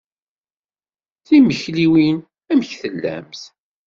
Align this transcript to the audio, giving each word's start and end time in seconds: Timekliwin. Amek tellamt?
Timekliwin. 1.25 2.17
Amek 2.51 2.71
tellamt? 2.81 3.41